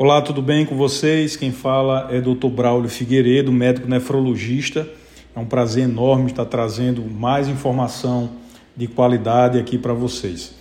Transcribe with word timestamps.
Olá, 0.00 0.22
tudo 0.22 0.40
bem 0.40 0.64
com 0.64 0.76
vocês? 0.76 1.34
Quem 1.34 1.50
fala 1.50 2.06
é 2.12 2.20
Dr. 2.20 2.46
Braulio 2.46 2.88
Figueiredo, 2.88 3.50
médico 3.50 3.88
nefrologista. 3.88 4.88
É 5.34 5.40
um 5.40 5.44
prazer 5.44 5.82
enorme 5.82 6.26
estar 6.26 6.44
trazendo 6.44 7.02
mais 7.02 7.48
informação 7.48 8.30
de 8.76 8.86
qualidade 8.86 9.58
aqui 9.58 9.76
para 9.76 9.92
vocês. 9.92 10.54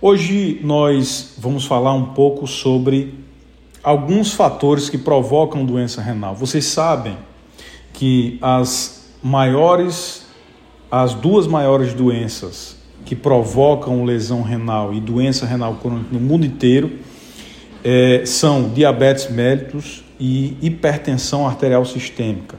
Hoje 0.00 0.58
nós 0.64 1.36
vamos 1.38 1.64
falar 1.64 1.94
um 1.94 2.06
pouco 2.06 2.44
sobre 2.48 3.14
alguns 3.84 4.34
fatores 4.34 4.90
que 4.90 4.98
provocam 4.98 5.64
doença 5.64 6.02
renal. 6.02 6.34
Vocês 6.34 6.64
sabem 6.64 7.16
que 7.92 8.36
as 8.42 9.12
maiores, 9.22 10.26
as 10.90 11.14
duas 11.14 11.46
maiores 11.46 11.94
doenças 11.94 12.76
que 13.04 13.14
provocam 13.14 14.04
lesão 14.04 14.42
renal 14.42 14.92
e 14.92 15.00
doença 15.00 15.46
renal 15.46 15.76
crônica 15.76 16.08
no 16.10 16.18
mundo 16.18 16.44
inteiro 16.44 16.90
é, 17.84 18.22
são 18.24 18.68
diabetes 18.68 19.30
mellitus 19.30 20.04
e 20.18 20.56
hipertensão 20.62 21.46
arterial 21.46 21.84
sistêmica. 21.84 22.56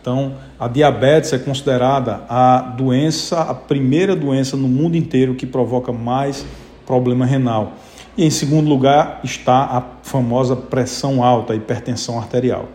Então, 0.00 0.34
a 0.58 0.66
diabetes 0.66 1.32
é 1.32 1.38
considerada 1.38 2.24
a 2.28 2.60
doença, 2.60 3.40
a 3.40 3.54
primeira 3.54 4.16
doença 4.16 4.56
no 4.56 4.66
mundo 4.66 4.96
inteiro 4.96 5.34
que 5.34 5.46
provoca 5.46 5.92
mais 5.92 6.44
problema 6.84 7.24
renal. 7.24 7.74
E 8.16 8.24
em 8.24 8.30
segundo 8.30 8.68
lugar 8.68 9.20
está 9.22 9.62
a 9.62 9.82
famosa 10.02 10.56
pressão 10.56 11.22
alta, 11.22 11.52
a 11.52 11.56
hipertensão 11.56 12.18
arterial. 12.18 12.68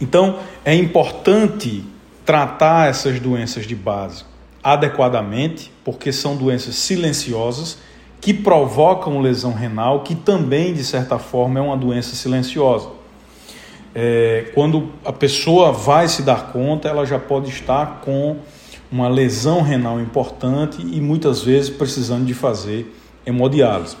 Então, 0.00 0.38
é 0.64 0.74
importante 0.74 1.82
tratar 2.24 2.88
essas 2.88 3.18
doenças 3.18 3.66
de 3.66 3.74
base 3.74 4.24
adequadamente, 4.62 5.72
porque 5.84 6.12
são 6.12 6.36
doenças 6.36 6.74
silenciosas 6.74 7.78
que 8.20 8.34
provocam 8.34 9.20
lesão 9.20 9.52
renal, 9.52 10.00
que 10.00 10.14
também, 10.14 10.72
de 10.72 10.84
certa 10.84 11.18
forma, 11.18 11.58
é 11.58 11.62
uma 11.62 11.76
doença 11.76 12.14
silenciosa. 12.16 12.88
É, 13.94 14.50
quando 14.54 14.90
a 15.04 15.12
pessoa 15.12 15.72
vai 15.72 16.08
se 16.08 16.22
dar 16.22 16.52
conta, 16.52 16.88
ela 16.88 17.06
já 17.06 17.18
pode 17.18 17.48
estar 17.48 18.00
com 18.04 18.36
uma 18.90 19.08
lesão 19.08 19.62
renal 19.62 20.00
importante 20.00 20.80
e 20.80 21.00
muitas 21.00 21.42
vezes 21.42 21.70
precisando 21.70 22.24
de 22.24 22.34
fazer 22.34 22.94
hemodiálise. 23.24 23.96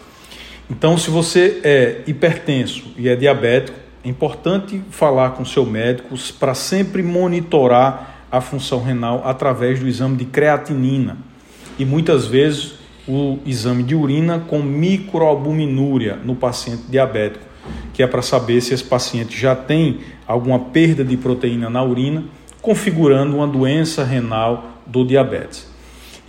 Então, 0.68 0.98
se 0.98 1.10
você 1.10 1.60
é 1.62 2.02
hipertenso 2.06 2.84
e 2.96 3.08
é 3.08 3.16
diabético, 3.16 3.78
é 4.04 4.08
importante 4.08 4.82
falar 4.90 5.30
com 5.30 5.44
seu 5.44 5.64
médico 5.64 6.14
para 6.38 6.54
sempre 6.54 7.02
monitorar 7.02 8.26
a 8.30 8.40
função 8.40 8.82
renal 8.82 9.22
através 9.24 9.80
do 9.80 9.88
exame 9.88 10.16
de 10.16 10.24
creatinina. 10.24 11.16
E 11.78 11.84
muitas 11.84 12.26
vezes 12.26 12.75
o 13.08 13.38
exame 13.46 13.82
de 13.82 13.94
urina 13.94 14.40
com 14.40 14.60
microalbuminúria 14.62 16.16
no 16.16 16.34
paciente 16.34 16.82
diabético, 16.88 17.44
que 17.92 18.02
é 18.02 18.06
para 18.06 18.22
saber 18.22 18.60
se 18.60 18.74
esse 18.74 18.84
paciente 18.84 19.38
já 19.38 19.54
tem 19.54 20.00
alguma 20.26 20.58
perda 20.58 21.04
de 21.04 21.16
proteína 21.16 21.70
na 21.70 21.82
urina, 21.82 22.24
configurando 22.60 23.36
uma 23.36 23.46
doença 23.46 24.02
renal 24.02 24.80
do 24.86 25.04
diabetes. 25.04 25.66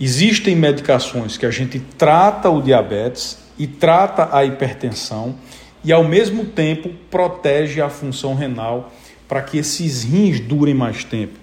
Existem 0.00 0.54
medicações 0.54 1.36
que 1.36 1.44
a 1.44 1.50
gente 1.50 1.80
trata 1.80 2.48
o 2.48 2.62
diabetes 2.62 3.38
e 3.58 3.66
trata 3.66 4.28
a 4.36 4.44
hipertensão 4.44 5.34
e 5.82 5.92
ao 5.92 6.04
mesmo 6.04 6.44
tempo 6.44 6.90
protege 7.10 7.80
a 7.80 7.88
função 7.88 8.34
renal 8.34 8.92
para 9.26 9.42
que 9.42 9.58
esses 9.58 10.04
rins 10.04 10.40
durem 10.40 10.74
mais 10.74 11.02
tempo. 11.02 11.34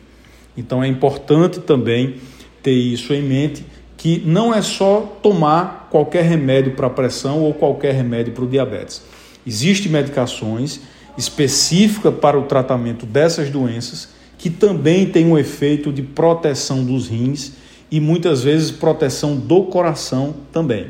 Então 0.55 0.81
é 0.81 0.87
importante 0.87 1.59
também 1.59 2.15
ter 2.63 2.71
isso 2.71 3.13
em 3.13 3.21
mente 3.21 3.65
que 4.05 4.21
não 4.23 4.53
é 4.53 4.61
só 4.61 5.17
tomar 5.23 5.87
qualquer 5.89 6.25
remédio 6.25 6.75
para 6.75 6.87
pressão 6.91 7.41
ou 7.41 7.55
qualquer 7.55 7.91
remédio 7.91 8.33
para 8.33 8.43
o 8.43 8.47
diabetes. 8.47 9.01
Existem 9.47 9.91
medicações 9.91 10.79
específicas 11.17 12.13
para 12.13 12.37
o 12.37 12.43
tratamento 12.43 13.03
dessas 13.03 13.49
doenças 13.49 14.09
que 14.37 14.51
também 14.51 15.07
têm 15.07 15.25
um 15.25 15.35
efeito 15.35 15.91
de 15.91 16.03
proteção 16.03 16.83
dos 16.83 17.07
rins 17.07 17.53
e 17.89 17.99
muitas 17.99 18.43
vezes 18.43 18.69
proteção 18.69 19.37
do 19.37 19.63
coração 19.63 20.35
também. 20.51 20.85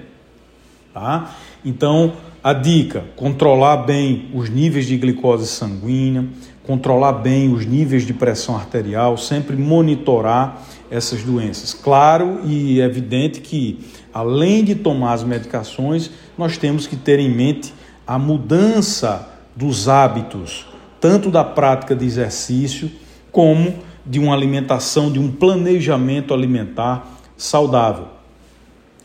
Tá? 0.95 1.35
Então, 1.66 2.13
a 2.41 2.53
dica: 2.53 3.03
controlar 3.17 3.75
bem 3.83 4.29
os 4.33 4.50
níveis 4.50 4.85
de 4.85 4.95
glicose 4.95 5.45
sanguínea, 5.45 6.25
controlar 6.63 7.11
bem 7.11 7.53
os 7.53 7.66
níveis 7.66 8.07
de 8.07 8.13
pressão 8.13 8.56
arterial, 8.56 9.17
sempre 9.17 9.57
monitorar 9.57 10.61
essas 10.89 11.22
doenças. 11.22 11.73
Claro 11.73 12.39
e 12.45 12.79
evidente 12.79 13.41
que, 13.41 13.81
além 14.13 14.63
de 14.63 14.73
tomar 14.73 15.11
as 15.11 15.23
medicações, 15.25 16.09
nós 16.38 16.57
temos 16.57 16.88
que 16.88 16.95
ter 16.95 17.19
em 17.19 17.29
mente 17.29 17.73
a 18.07 18.17
mudança 18.17 19.27
dos 19.53 19.89
hábitos, 19.89 20.66
tanto 21.01 21.29
da 21.29 21.44
prática 21.44 21.94
de 21.94 22.06
exercício 22.06 22.89
como 23.33 23.79
de 24.06 24.17
uma 24.17 24.33
alimentação, 24.33 25.12
de 25.12 25.19
um 25.19 25.29
planejamento 25.29 26.33
alimentar 26.33 27.19
saudável. 27.35 28.07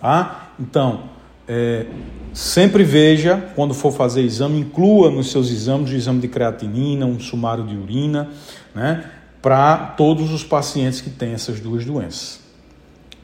Tá? 0.01 0.53
Então, 0.61 1.19
é, 1.53 1.84
sempre 2.33 2.84
veja, 2.84 3.50
quando 3.56 3.75
for 3.75 3.91
fazer 3.91 4.22
exame, 4.22 4.61
inclua 4.61 5.11
nos 5.11 5.33
seus 5.33 5.50
exames 5.50 5.91
o 5.91 5.94
exame 5.97 6.21
de 6.21 6.28
creatinina, 6.28 7.05
um 7.05 7.19
sumário 7.19 7.65
de 7.65 7.77
urina, 7.77 8.28
né? 8.72 9.05
para 9.43 9.77
todos 9.97 10.33
os 10.33 10.44
pacientes 10.44 11.00
que 11.00 11.10
têm 11.10 11.33
essas 11.33 11.59
duas 11.59 11.84
doenças. 11.84 12.39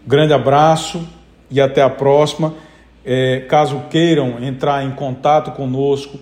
Grande 0.05 0.33
abraço 0.33 1.07
e 1.49 1.61
até 1.61 1.83
a 1.83 1.89
próxima. 1.89 2.55
É, 3.05 3.45
caso 3.49 3.85
queiram 3.91 4.43
entrar 4.43 4.85
em 4.85 4.91
contato 4.91 5.53
conosco, 5.53 6.19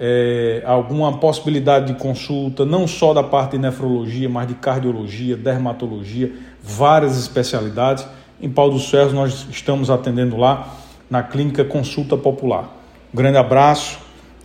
é, 0.00 0.62
alguma 0.64 1.18
possibilidade 1.18 1.92
de 1.92 1.98
consulta, 1.98 2.64
não 2.64 2.86
só 2.86 3.12
da 3.12 3.22
parte 3.22 3.52
de 3.52 3.58
nefrologia, 3.58 4.26
mas 4.26 4.48
de 4.48 4.54
cardiologia, 4.54 5.36
dermatologia, 5.36 6.32
várias 6.62 7.18
especialidades. 7.18 8.06
Em 8.40 8.48
Pau 8.48 8.70
dos 8.70 8.88
Ferros 8.88 9.12
nós 9.12 9.46
estamos 9.50 9.90
atendendo 9.90 10.38
lá 10.38 10.78
na 11.12 11.22
Clínica 11.22 11.62
Consulta 11.62 12.16
Popular. 12.16 12.74
Um 13.12 13.16
grande 13.18 13.36
abraço, 13.36 13.98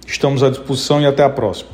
estamos 0.06 0.44
à 0.44 0.50
disposição 0.50 1.00
e 1.00 1.06
até 1.06 1.24
a 1.24 1.30
próxima. 1.30 1.66